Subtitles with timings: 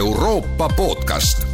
[0.00, 1.46] Euroopa podcast.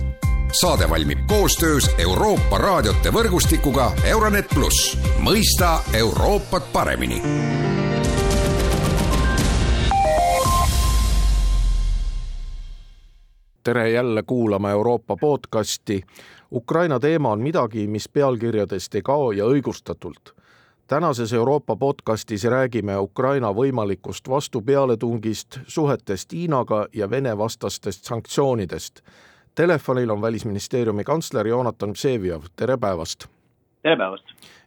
[0.60, 7.22] saade valmib koostöös Euroopa raadiote võrgustikuga Euronet pluss, mõista Euroopat paremini
[13.64, 16.02] tere jälle kuulama Euroopa podcasti.
[16.52, 20.36] Ukraina teema on midagi, mis pealkirjadest ei kao ja õigustatult.
[20.87, 29.01] Tänases Euroopa podcastis räägime Ukraina võimalikust vastupealetungist, suhetest Hiinaga ja Vene vastastest sanktsioonidest.
[29.55, 33.27] Telefonil on Välisministeeriumi kantsler Jonatan Vseviov, tere päevast!
[33.83, 34.24] tere päevast!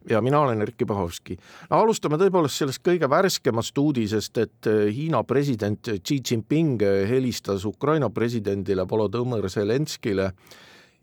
[0.10, 1.38] ja mina olen Erkki Pahovski.
[1.70, 8.10] no alustame tõepoolest sellest kõige värskemast uudisest, et eh, Hiina president Xi Jinping helistas Ukraina
[8.10, 10.34] presidendile Volodõmõr Zelenskile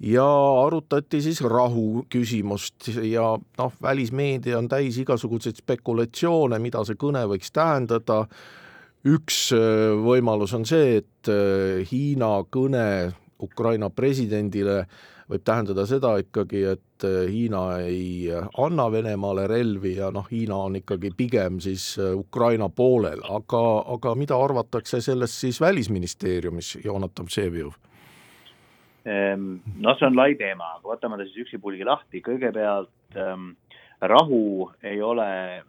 [0.00, 0.26] ja
[0.66, 7.52] arutati siis rahu küsimust ja noh, välismeedia on täis igasuguseid spekulatsioone, mida see kõne võiks
[7.54, 8.24] tähendada,
[9.06, 12.86] üks eh, võimalus on see, et eh, Hiina kõne
[13.42, 14.82] Ukraina presidendile
[15.30, 20.58] võib tähendada seda ikkagi, et äh, Hiina ei äh, anna Venemaale relvi ja noh, Hiina
[20.68, 23.62] on ikkagi pigem siis äh, Ukraina poolel, aga,
[23.96, 27.74] aga mida arvatakse sellest siis Välisministeeriumis, Jonatan Vseviov?
[29.06, 33.52] Ehm, no see on lai teema, aga võtame ta siis üksipulgi lahti, kõigepealt ähm,
[34.02, 35.28] rahu ei ole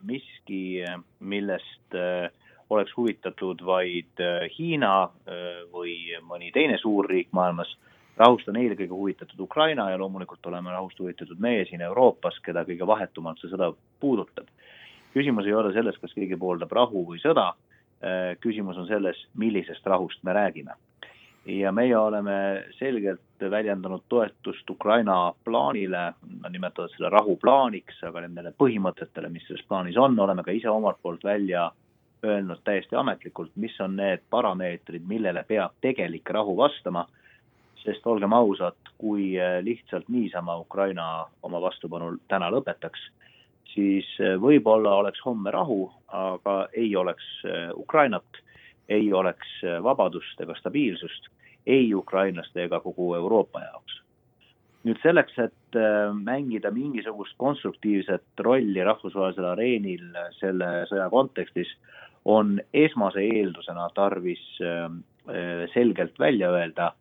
[0.10, 0.82] miski,
[1.20, 2.32] millest äh,
[2.74, 4.24] oleks huvitatud vaid
[4.58, 7.76] Hiina äh, või mõni teine suurriik maailmas
[8.18, 12.90] rahust on eelkõige huvitatud Ukraina ja loomulikult oleme rahust huvitatud meie siin Euroopas, keda kõige
[12.90, 13.70] vahetumalt see sõda
[14.02, 14.50] puudutab.
[15.14, 17.52] küsimus ei ole selles, kas keegi pooldab rahu või sõda,
[18.42, 20.74] küsimus on selles, millisest rahust me räägime.
[21.48, 29.30] Ja meie oleme selgelt väljendanud toetust Ukraina plaanile, nad nimetavad selle rahuplaaniks, aga nendele põhimõtetele,
[29.31, 31.70] mis selles plaanis on, oleme ka ise omalt poolt välja
[32.26, 37.06] öelnud täiesti ametlikult, mis on need parameetrid, millele peab tegelik rahu vastama.
[37.84, 43.05] Sest olgem ausad, kui lihtsalt niisama Ukraina oma vastupanu täna lõpetaks,
[43.72, 44.10] siis
[44.42, 47.30] võib-olla oleks homme rahu, aga ei oleks
[47.77, 48.42] Ukrainat,
[48.89, 51.30] ei oleks vabadust ega stabiilsust
[51.67, 54.02] ei ukrainlaste ega kogu Euroopa jaoks.
[54.88, 55.78] nüüd selleks, et
[56.16, 60.05] mängida mingisugust konstruktiivset rolli rahvusvahelisel areenil
[60.38, 61.73] selle sõja kontekstis,
[62.23, 64.44] on esmase eeldusena tarvis
[65.73, 66.92] selgelt välja öelda,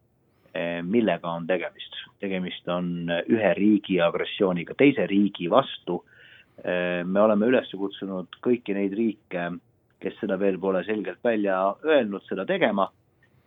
[0.83, 1.95] millega on tegemist.
[2.21, 6.01] tegemist on ühe riigi agressiooniga teise riigi vastu.
[7.05, 9.51] Me oleme üles kutsunud kõiki neid riike,
[10.01, 12.89] kes seda veel pole selgelt välja öelnud, seda tegema.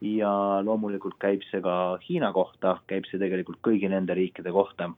[0.02, 0.32] Ja
[0.64, 4.92] loomulikult käib see ka Hiina kohta, käib see tegelikult kõigi nende riikide kohta,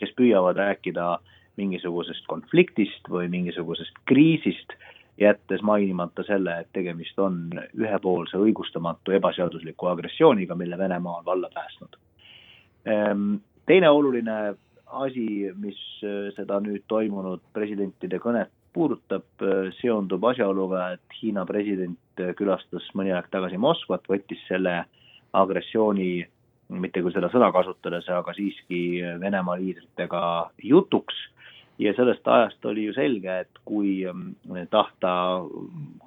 [0.00, 1.18] kes püüavad rääkida
[1.60, 4.72] mingisugusest konfliktist või mingisugusest kriisist
[5.20, 11.98] jättes mainimata selle, et tegemist on ühepoolse õigustamatu ebaseadusliku agressiooniga, mille Venemaa on valla päästnud.
[12.88, 13.34] Ehm,
[13.66, 14.54] teine oluline
[14.86, 15.26] asi,
[15.60, 22.32] mis äh, seda nüüd toimunud presidentide kõnet puudutab, äh, seondub asjaoluga, et Hiina president äh,
[22.38, 24.82] külastas mõni aeg tagasi Moskvat, võttis selle
[25.32, 26.24] agressiooni
[26.72, 30.22] mitte küll seda sõna kasutades, aga siiski Venemaa liidritega
[30.64, 31.16] jutuks.
[31.80, 35.12] Ja sellest ajast oli ju selge, et kui mm, tahta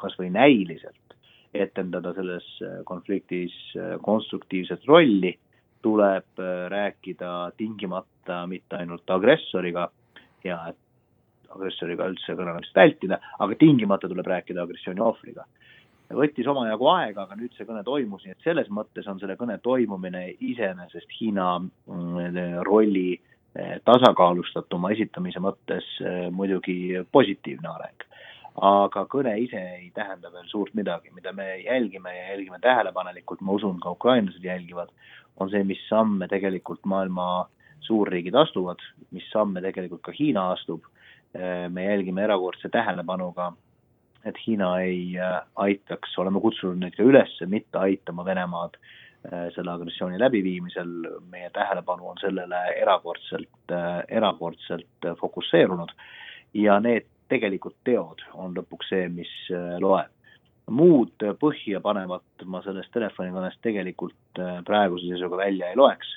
[0.01, 1.15] kas või näiliselt
[1.55, 5.35] etendada selles äh, konfliktis äh, konstruktiivset rolli,
[5.85, 9.89] tuleb äh, rääkida tingimata mitte ainult agressoriga
[10.43, 10.79] ja et
[11.55, 15.45] agressoriga üldse kõnelemist vältida, aga tingimata tuleb rääkida agressiooni ohvriga.
[16.15, 19.57] võttis omajagu aega, aga nüüd see kõne toimus, nii et selles mõttes on selle kõne
[19.63, 23.15] toimumine iseenesest Hiina mm, rolli
[23.55, 28.03] Eh, tasakaalustatuma esitamise mõttes eh, muidugi positiivne areng.
[28.55, 33.55] aga kõne ise ei tähenda veel suurt midagi, mida me jälgime ja jälgime tähelepanelikult, ma
[33.55, 34.91] usun, ka ukrainlased jälgivad,
[35.39, 37.47] on see, mis samme tegelikult maailma
[37.83, 38.79] suurriigid astuvad,
[39.11, 40.87] mis samme tegelikult ka Hiina astub.
[41.35, 43.51] Eh, me jälgime erakordse tähelepanuga,
[44.25, 45.17] et Hiina ei
[45.55, 48.93] aitaks, oleme kutsunud neid ka üles mitte aitama Venemaad äh,
[49.25, 50.89] Äh, selle agressiooni läbiviimisel,
[51.31, 55.93] meie tähelepanu on sellele erakordselt, äh, erakordselt äh, fokusseerunud
[56.53, 59.31] ja need tegelikud teod on lõpuks see, mis
[59.81, 60.11] loeb.
[60.69, 66.07] muud põhjapanevat ma sellest telefonikõnest tegelikult praeguse seisuga välja ei loeks.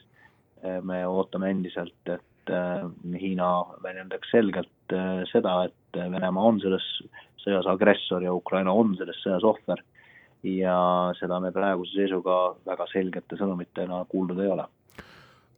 [0.82, 3.50] me ootame endiselt, et Hiina
[3.82, 4.96] väljendaks selgelt
[5.32, 6.86] seda, et Venemaa on selles
[7.42, 9.84] sõjas agressor ja Ukraina on selles sõjas ohver
[10.46, 10.78] ja
[11.18, 14.68] seda me praeguse seisuga väga selgete sõnumitena kuulnud ei ole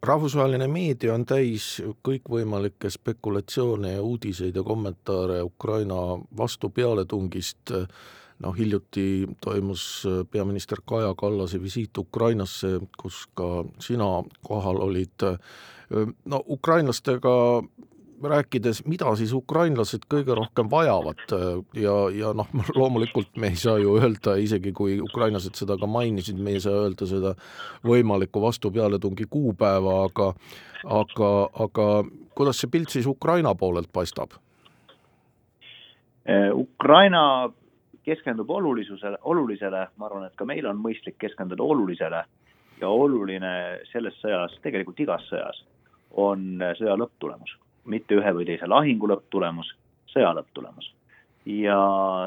[0.06, 1.74] rahvusvaheline meedia on täis
[2.06, 7.74] kõikvõimalikke spekulatsioone ja uudiseid ja kommentaare Ukraina vastupealetungist.
[8.40, 15.26] Noh, hiljuti toimus peaminister Kaja Kallase visiit Ukrainasse, kus ka sina kohal olid,
[16.24, 17.34] no ukrainlastega
[18.22, 21.22] rääkides, mida siis ukrainlased kõige rohkem vajavad
[21.74, 22.48] ja, ja noh,
[22.78, 26.84] loomulikult me ei saa ju öelda, isegi kui ukrainlased seda ka mainisid, me ei saa
[26.84, 27.34] öelda seda
[27.86, 30.32] võimalikku vastupealetungi kuupäeva, aga
[30.84, 31.30] aga,
[31.64, 31.88] aga
[32.36, 34.36] kuidas see pilt siis Ukraina poolelt paistab?
[36.28, 37.50] Äh, Ukraina
[38.10, 42.24] keskendub olulisusele, olulisele, ma arvan, et ka meil on mõistlik keskenduda olulisele.
[42.80, 43.52] Ja oluline
[43.90, 45.58] selles sõjas, tegelikult igas sõjas,
[46.16, 47.52] on sõja lõpptulemus.
[47.90, 49.74] Mitte ühe või teise lahingu lõpptulemus,
[50.12, 50.94] sõja lõpptulemus.
[51.46, 51.76] ja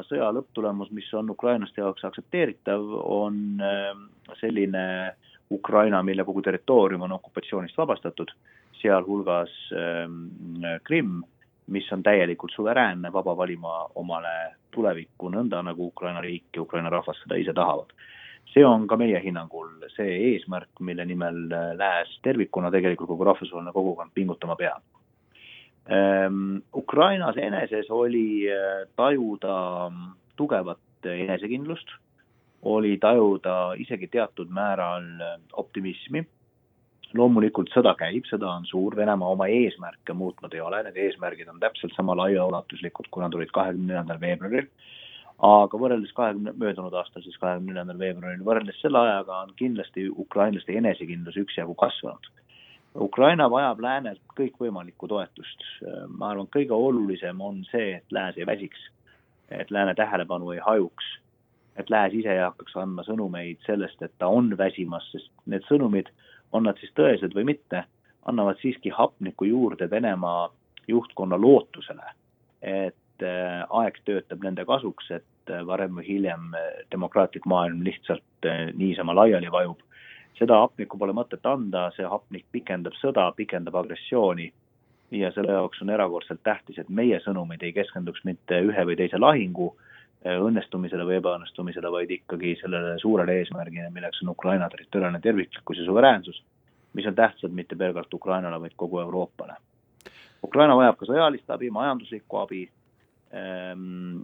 [0.08, 4.08] sõja lõpptulemus, mis on ukrainlaste jaoks aktsepteeritav, on ähm,
[4.40, 5.14] selline
[5.50, 8.32] Ukraina, mille kogu territoorium on okupatsioonist vabastatud,
[8.80, 10.26] sealhulgas ähm,
[10.84, 11.22] Krimm,
[11.66, 17.22] mis on täielikult suveräänne, vaba valima omale tulevikku, nõnda nagu Ukraina riik ja Ukraina rahvas
[17.22, 17.94] seda ise tahavad.
[18.54, 23.72] see on ka meie hinnangul see eesmärk, mille nimel äh, Lääs tervikuna, tegelikult kogu rahvusvaheline
[23.72, 24.82] kogukond pingutama peab
[25.84, 29.90] Ehm, Ukrainas eneses oli äh, tajuda
[30.36, 31.90] tugevat enesekindlust,
[32.62, 36.24] oli tajuda isegi teatud määral äh, optimismi.
[37.14, 41.60] Loomulikult sõda käib, sõda on suur, Venemaa oma eesmärke muutnud ei ole, need eesmärgid on
[41.62, 44.70] täpselt sama laiaulatuslikud, kui nad olid kahekümne neljandal veebruaril.
[45.44, 50.76] aga võrreldes kahekümne, möödunud aastal siis kahekümne neljandal veebruaril, võrreldes selle ajaga on kindlasti ukrainlaste
[50.78, 52.32] enesekindlus üksjagu kasvanud
[52.94, 55.62] Ukraina vajab läänelt kõikvõimalikku toetust.
[56.08, 58.78] ma arvan, kõige olulisem on see, et lääs ei väsiks,
[59.50, 61.04] et lääne tähelepanu ei hajuks,
[61.76, 66.12] et lääs ise ei hakkaks andma sõnumeid sellest, et ta on väsimas, sest need sõnumid,
[66.54, 67.84] on nad siis tõesed või mitte,
[68.30, 70.48] annavad siiski hapnikku juurde Venemaa
[70.88, 72.12] juhtkonna lootusele,
[72.62, 78.48] et äh, aeg töötab nende kasuks, et äh, varem või hiljem äh, demokraatlik maailm lihtsalt
[78.74, 79.80] niisama laiali vajub.
[80.38, 84.50] Seda hapnikku pole mõtet anda, see hapnik pikendab sõda, pikendab agressiooni
[85.14, 89.20] ja selle jaoks on erakordselt tähtis, et meie sõnumid ei keskenduks mitte ühe või teise
[89.20, 89.72] lahingu
[90.24, 96.38] õnnestumisele või ebaõnnestumisele, vaid ikkagi sellele suurele eesmärgile, milleks on Ukraina territoriaalne terviklikkus ja suveräänsus,
[96.96, 99.58] mis on tähtsad mitte pelgalt Ukrainale, vaid kogu Euroopale.
[100.44, 102.62] Ukraina vajab ka sõjalist abi, majanduslikku abi,
[103.32, 104.22] ehm,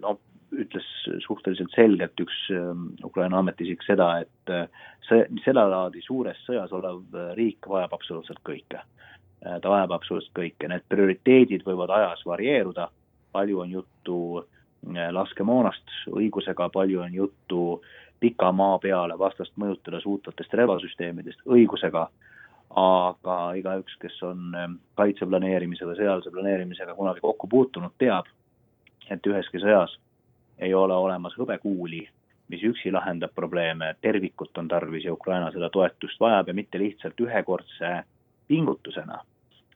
[0.00, 0.16] no
[0.54, 0.86] ütles
[1.24, 4.66] suhteliselt selgelt üks ähm, Ukraina ametiisik seda, et äh,
[5.08, 8.80] see, seda laadi suures sõjas olev äh, riik vajab absoluutselt kõike.
[8.80, 12.88] Äh, ta vajab absoluutselt kõike, need prioriteedid võivad ajas varieeruda,
[13.34, 14.18] palju on juttu
[15.10, 17.82] laskemoonast, õigusega palju on juttu
[18.20, 22.06] pika maa peale vastast mõjutada suutvatest relvasüsteemidest, õigusega,
[22.80, 28.28] aga igaüks, kes on ähm, kaitseplaneerimise või sõjalise planeerimisega kunagi kokku puutunud, teab,
[29.10, 29.98] et üheski sõjas
[30.58, 32.02] ei ole olemas hõbekuuli,
[32.48, 37.20] mis üksi lahendab probleeme, tervikut on tarvis ja Ukraina seda toetust vajab ja mitte lihtsalt
[37.20, 37.92] ühekordse
[38.48, 39.20] pingutusena,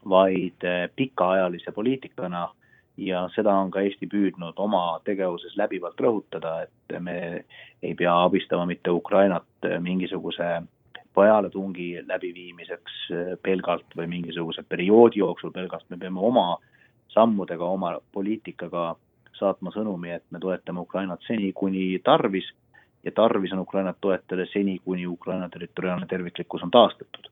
[0.08, 2.48] vaid eh, pikaajalise poliitikana
[2.98, 7.44] ja seda on ka Eesti püüdnud oma tegevuses läbivalt rõhutada, et me
[7.82, 10.48] ei pea abistama mitte Ukrainat mingisuguse
[11.14, 12.98] pealetungi läbiviimiseks
[13.42, 16.48] pelgalt või mingisuguse perioodi jooksul pelgalt, me peame oma
[17.14, 18.92] sammudega, oma poliitikaga
[19.38, 22.50] saatma sõnumi, et me toetame Ukrainat seni, kuni tarvis
[23.06, 27.30] ja tarvis on Ukrainat toetada seni, kuni Ukraina territoriaalne terviklikkus on taastatud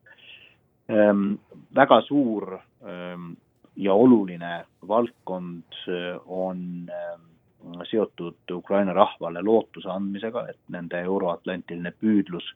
[0.90, 1.35] ähm,.
[1.75, 3.32] väga suur ähm,
[3.76, 12.52] ja oluline valdkond äh, on ähm, seotud Ukraina rahvale lootuse andmisega, et nende euroatlantiline püüdlus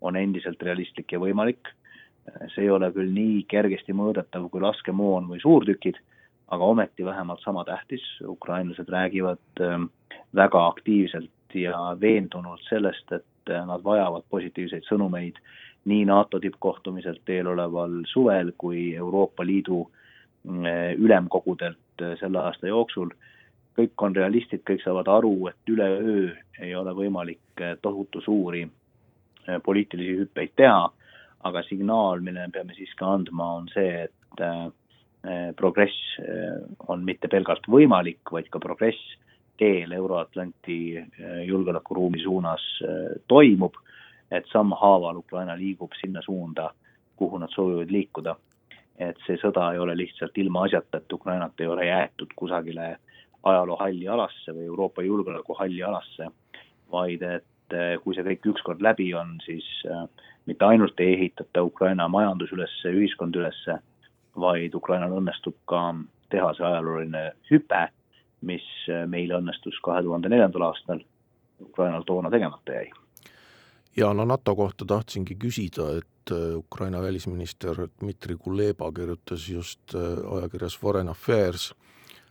[0.00, 1.72] on endiselt realistlik ja võimalik.
[2.28, 6.00] Äh, see ei ole küll nii kergesti mõõdetav kui laskemoon või suurtükid
[6.50, 9.60] aga ometi vähemalt sama tähtis, ukrainlased räägivad
[10.34, 15.38] väga aktiivselt ja veendunult sellest, et äh, nad vajavad positiivseid sõnumeid
[15.90, 19.99] nii NATO tippkohtumiselt eeloleval suvel kui Euroopa Liidu äh,
[20.98, 23.10] ülemkogudelt äh, selle aasta jooksul.
[23.78, 28.66] kõik on realistid, kõik saavad aru, et üleöö ei ole võimalik tohutu suuri
[29.64, 30.90] poliitilisi hüppeid teha,
[31.48, 36.18] aga signaal, mille me peame siiski andma, on see, et progress
[36.88, 38.98] on mitte pelgalt võimalik, vaid ka progress
[39.56, 40.98] teel Euro-Atlanti
[41.46, 42.66] julgeolekuruumi suunas
[43.28, 43.78] toimub,
[44.30, 46.70] et sammhaaval Ukraina liigub sinna suunda,
[47.16, 48.36] kuhu nad soovivad liikuda.
[49.00, 52.96] Et see sõda ei ole lihtsalt ilmaasjata, et Ukrainat ei ole jäetud kusagile
[53.42, 56.28] ajaloo halli alasse või Euroopa julgeoleku halli alasse,
[56.92, 59.64] vaid et kui see kõik ükskord läbi on, siis
[60.46, 63.78] mitte ainult ei ehitata Ukraina majandus ülesse, ühiskond ülesse,
[64.36, 65.94] vaid Ukrainal õnnestub ka
[66.30, 67.86] teha see ajalooline hüpe
[68.46, 68.64] mis
[69.10, 71.02] meil õnnestus kahe tuhande neljandal aastal
[71.60, 72.90] Ukrainal toona tegemata jäi.
[73.96, 81.08] Ja no NATO kohta tahtsingi küsida, et Ukraina välisminister Dmitri Kuleba kirjutas just ajakirjas Foreign
[81.08, 81.72] Affairs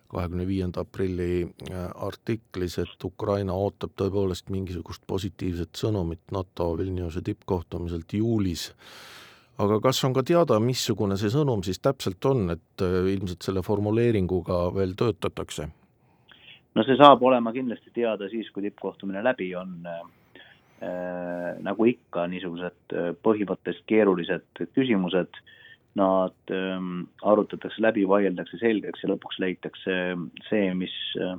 [0.10, 8.14] kahekümne viienda aprilli äh, artiklis, et Ukraina ootab tõepoolest mingisugust positiivset sõnumit NATO Vilniuse tippkohtumiselt
[8.14, 8.72] juulis.
[9.60, 13.62] aga kas on ka teada, missugune see sõnum siis täpselt on, et äh, ilmselt selle
[13.62, 15.70] formuleeringuga veel töötatakse?
[16.76, 20.02] no see saab olema kindlasti teada siis, kui tippkohtumine läbi on äh,
[20.80, 22.94] nagu ikka, niisugused
[23.26, 25.50] põhimõtteliselt keerulised küsimused äh,
[25.96, 29.96] nad ähm, arutatakse läbi, vaieldakse selgeks ja lõpuks leitakse
[30.48, 31.36] see, mis äh,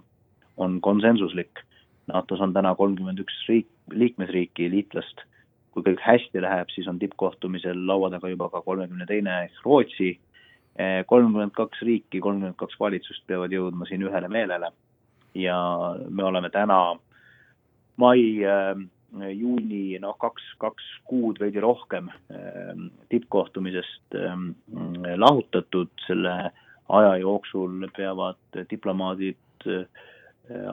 [0.61, 1.63] on konsensuslik.
[2.11, 5.27] NATO-s on täna kolmkümmend üks riik, liikmesriiki, liitlast.
[5.71, 10.17] kui kõik hästi läheb, siis on tippkohtumisel laua taga juba ka kolmekümne teine ehk Rootsi.
[10.81, 14.73] Äh, kolmkümmend kaks riiki, kolmkümmend kaks valitsust peavad jõudma siin ühele meelele
[15.39, 15.57] ja
[16.09, 16.81] me oleme täna
[18.03, 18.75] mai äh,
[19.13, 24.53] juuni noh, kaks, kaks kuud veidi rohkem ähm, tippkohtumisest ähm,
[25.17, 26.35] lahutatud, selle
[26.91, 29.87] aja jooksul peavad diplomaadid, äh,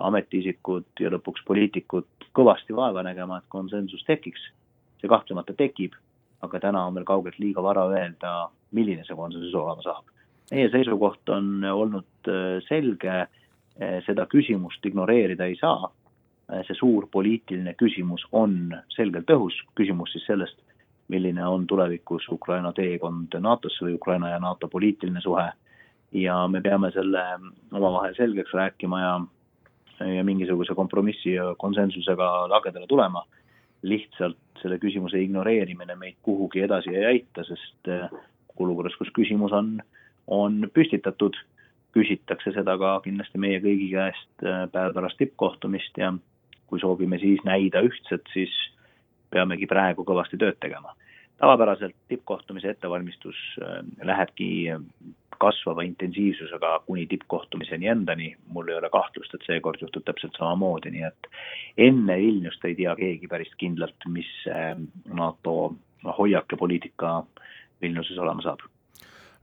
[0.02, 4.52] ametiisikud ja lõpuks poliitikud kõvasti vaeva nägema, et konsensus tekiks.
[4.98, 5.94] see kahtlemata tekib,
[6.42, 10.06] aga täna on veel kaugelt liiga vara öelda, milline see konsensus olema saab.
[10.52, 12.30] meie seisukoht on olnud
[12.68, 13.28] selge,
[14.06, 15.92] seda küsimust ignoreerida ei saa
[16.48, 20.60] see suur poliitiline küsimus on selgelt õhus, küsimus siis sellest,
[21.12, 25.50] milline on tulevikus Ukraina teekond NATO-sse või Ukraina ja NATO poliitiline suhe.
[26.12, 27.22] ja me peame selle
[27.72, 29.20] omavahel selgeks rääkima ja,
[30.08, 33.26] ja mingisuguse kompromissi ja konsensusega lagedale tulema.
[33.82, 38.10] lihtsalt selle küsimuse ignoreerimine meid kuhugi edasi ei aita, sest äh,
[38.60, 39.78] olukorras, kus küsimus on,
[40.28, 41.36] on püstitatud,
[41.94, 46.14] küsitakse seda ka kindlasti meie kõigi käest äh, päev pärast tippkohtumist ja
[46.68, 48.54] kui soovime siis näida ühtsed, siis
[49.32, 50.94] peamegi praegu kõvasti tööd tegema.
[51.38, 54.74] tavapäraselt tippkohtumise ettevalmistus äh, lähebki
[55.38, 61.04] kasvava intensiivsusega kuni tippkohtumiseni endani, mul ei ole kahtlust, et seekord juhtub täpselt samamoodi, nii
[61.06, 61.30] et
[61.90, 64.74] enne Vilniust ei tea keegi päris kindlalt, mis äh,
[65.14, 65.76] NATO
[66.18, 67.20] hoiak ja poliitika
[67.82, 68.66] Vilniuses olema saab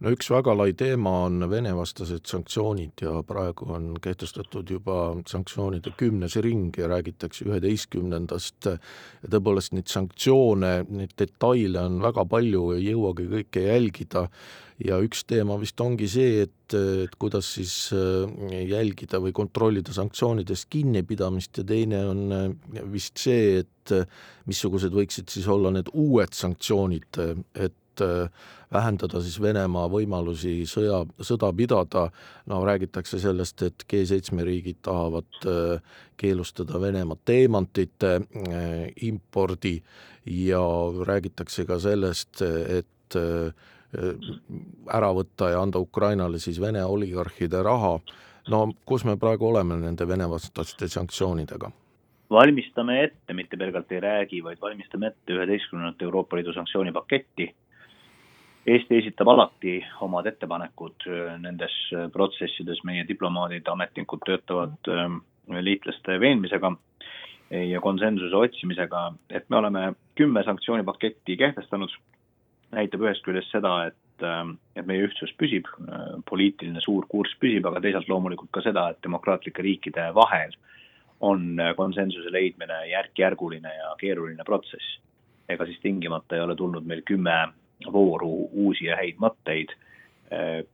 [0.04, 4.99] no üks väga lai teema on Vene-vastased sanktsioonid ja praegu on kehtestatud juba
[5.30, 8.68] sanktsioonide kümnes ring ja räägitakse üheteistkümnendast.
[8.68, 14.28] Ja tõepoolest neid sanktsioone, neid detaile on väga palju, ei jõuagi kõike jälgida.
[14.84, 18.26] Ja üks teema vist ongi see, et, et kuidas siis äh,
[18.66, 23.94] jälgida või kontrollida sanktsioonidest kinnipidamist ja teine on äh, vist see, et
[24.50, 27.23] missugused võiksid siis olla need uued sanktsioonid,
[27.54, 27.80] et äh,
[28.73, 32.09] vähendada siis Venemaa võimalusi sõja, sõda pidada,
[32.51, 39.77] no räägitakse sellest, et G7 riigid tahavad äh, keelustada Venemaa teemantide äh, impordi
[40.27, 40.65] ja
[41.07, 42.91] räägitakse ka sellest, et
[44.91, 47.93] ära võtta ja anda Ukrainale siis Vene oligarhide raha,
[48.51, 51.71] no kus me praegu oleme nende Vene-vastaste sanktsioonidega?
[52.31, 57.51] valmistame ette, mitte pelgalt ei räägi, vaid valmistame ette üheteistkümnendat Euroopa Liidu sanktsioonipaketti
[58.64, 65.18] Eesti esitab alati omad ettepanekud äh, nendes äh, protsessides, meie diplomaadid, ametnikud töötavad äh,
[65.61, 66.73] liitlaste veenmisega
[67.54, 69.02] ja konsensuse otsimisega,
[69.37, 69.83] et me oleme
[70.16, 71.92] kümme sanktsioonipaketti kehtestanud,
[72.73, 74.25] näitab ühest küljest seda, et,
[74.75, 75.68] et meie ühtsus püsib,
[76.26, 80.56] poliitiline suur kurss püsib, aga teisalt loomulikult ka seda, et demokraatlike riikide vahel
[81.21, 84.97] on konsensuse leidmine järk-järguline ja keeruline protsess.
[85.49, 87.37] ega siis tingimata ei ole tulnud meil kümme
[87.93, 89.75] vooru uusi ja häid mõtteid.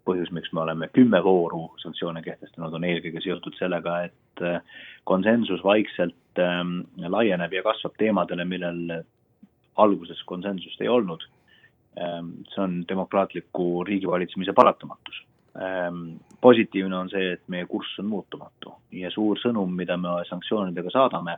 [0.06, 4.62] põhjus, miks me oleme kümme vooru sanktsioone kehtestanud, on eelkõige seotud sellega, et äh,
[5.04, 9.02] konsensus vaikselt ähm, laieneb ja kasvab teemadele, millel
[9.76, 11.26] alguses konsensust ei olnud.
[12.00, 15.18] Ähm, see on demokraatliku riigivalitsemise paratamatus
[15.54, 20.92] ähm, positiivne on see, et meie kurss on muutumatu ja suur sõnum, mida me sanktsioonidega
[20.94, 21.36] saadame,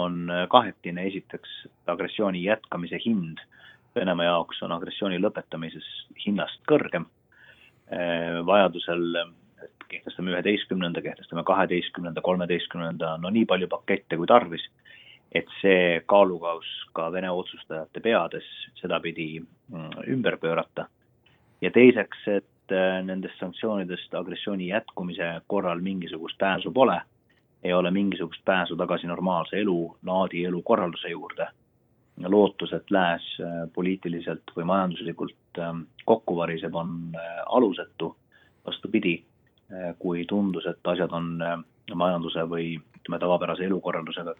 [0.00, 3.42] on äh, kahetine, esiteks agressiooni jätkamise hind
[3.94, 5.86] Venemaa jaoks on agressiooni lõpetamises
[6.26, 7.06] hinnast kõrgem.
[7.92, 9.04] Äh, vajadusel
[9.88, 14.64] kehtestame üheteistkümnenda, kehtestame kaheteistkümnenda, kolmeteistkümnenda, no nii palju pakette kui tarvis,
[15.32, 18.46] et see kaalukaus ka Vene otsustajate peades
[18.80, 20.88] sedapidi mm, ümber pöörata.
[21.60, 27.00] ja teiseks, et äh, nendest sanktsioonidest agressiooni jätkumise korral mingisugust pääsu pole,
[27.62, 31.48] ei ole mingisugust pääsu tagasi normaalse elu, laadi elukorralduse juurde
[32.22, 38.16] lootus, et lääs äh, poliitiliselt või majanduslikult ähm, kokku variseb, on äh, alusetu.
[38.66, 39.24] vastupidi,
[39.98, 41.26] kui tundus, et asjad on
[41.94, 44.32] majanduse või ütleme, tavapärase elukorraldusega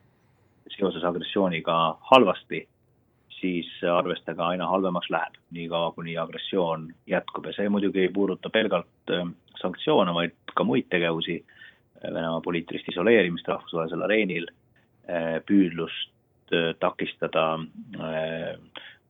[0.73, 1.75] seoses agressiooniga
[2.11, 2.63] halvasti,
[3.41, 7.51] siis arvestage, aina halvemaks läheb, niikaua kuni agressioon jätkub.
[7.51, 9.13] Ja see muidugi ei puuduta pelgalt
[9.61, 11.43] sanktsioone, vaid ka muid tegevusi,
[12.05, 14.49] Venemaa poliitilist isoleerimist rahvusvahelisel areenil,
[15.49, 16.14] püüdlust
[16.81, 17.59] takistada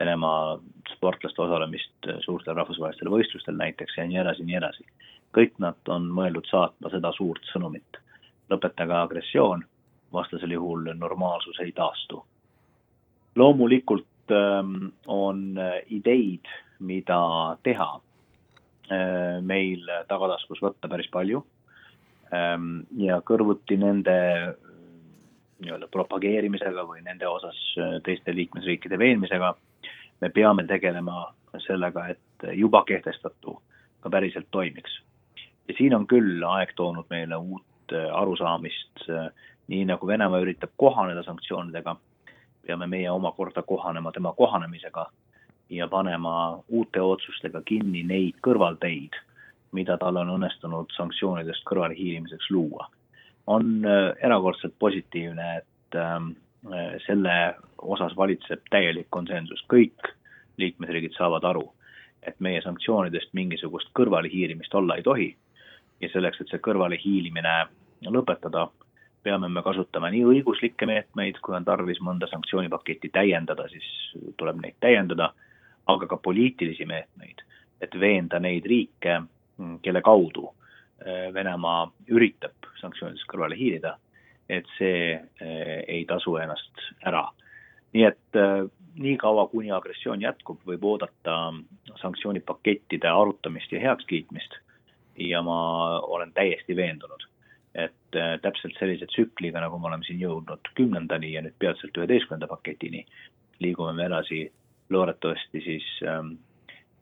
[0.00, 0.59] Venemaa
[0.93, 4.87] sportlaste osalemist suurtel rahvusvahelistel võistlustel näiteks ja nii edasi, nii edasi.
[5.35, 8.00] kõik nad on mõeldud saatma seda suurt sõnumit.
[8.50, 9.64] lõpetage agressioon,
[10.12, 12.25] vastasel juhul normaalsus ei taastu.
[13.37, 16.47] loomulikult ähm, on ideid,
[16.79, 18.00] mida teha
[18.91, 21.45] äh, meil tagataskus võtta päris palju
[22.35, 24.19] ähm, ja kõrvuti nende
[25.64, 29.54] nii-öelda propageerimisega või nende osas äh, teiste liikmesriikide veenmisega
[30.21, 31.35] me peame tegelema
[31.66, 33.59] sellega, et juba kehtestatu
[34.00, 35.00] ka päriselt toimiks.
[35.68, 39.30] ja siin on küll aeg toonud meile uut äh, arusaamist, äh,
[39.68, 41.97] nii nagu Venemaa üritab kohaneda sanktsioonidega,
[42.66, 45.06] peame meie omakorda kohanema tema kohanemisega
[45.71, 49.16] ja panema uute otsustega kinni neid kõrvalteid,
[49.73, 52.90] mida tal on õnnestunud sanktsioonidest kõrvalehiilimiseks luua.
[53.47, 56.33] On äh, erakordselt positiivne, et ähm,
[57.07, 60.15] selle osas valitseb täielik konsensus, kõik
[60.57, 61.67] liikmesriigid saavad aru,
[62.23, 65.29] et meie sanktsioonidest mingisugust kõrvalehiilimist olla ei tohi.
[66.01, 67.55] Ja selleks, et see kõrvalehiilimine
[68.09, 68.69] lõpetada,
[69.25, 73.87] peame me kasutama nii õiguslikke meetmeid, kui on tarvis mõnda sanktsioonipaketti täiendada, siis
[74.41, 75.31] tuleb neid täiendada,
[75.87, 77.45] aga ka poliitilisi meetmeid,
[77.85, 79.21] et veenda neid riike,
[79.85, 80.49] kelle kaudu
[81.35, 83.97] Venemaa üritab sanktsioonidest kõrvale hiilida,
[84.49, 87.27] et see eh, ei tasu ennast ära.
[87.95, 91.53] nii et eh, niikaua, kuni agressioon jätkub, võib oodata
[92.01, 94.59] sanktsioonipakettide arutamist ja heakskiitmist
[95.19, 97.27] ja ma olen täiesti veendunud,
[97.75, 102.51] et äh, täpselt sellise tsükliga, nagu me oleme siin jõudnud kümnendani ja nüüd peatselt üheteistkümnenda
[102.51, 103.05] paketini,
[103.63, 104.45] liigume me edasi
[104.91, 106.35] loodetavasti siis ähm,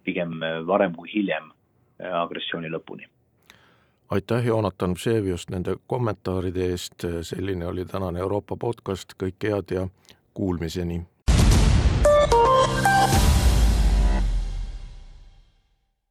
[0.05, 3.09] pigem varem kui hiljem äh, agressiooni lõpuni
[4.13, 9.87] aitäh, Joonatan Vseviust nende kommentaaride eest, selline oli tänane Euroopa podcast, kõike head ja
[10.35, 11.01] kuulmiseni